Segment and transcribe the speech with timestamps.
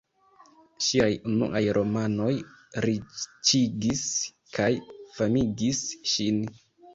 [0.85, 2.31] Ŝiaj unuaj romanoj
[2.85, 4.01] riĉigis
[4.59, 4.71] kaj
[5.19, 5.85] famigis
[6.15, 6.43] ŝin.